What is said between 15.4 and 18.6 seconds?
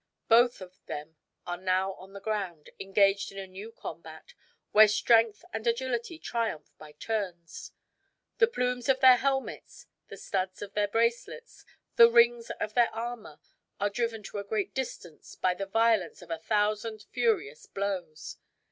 the violence of a thousand furious blows.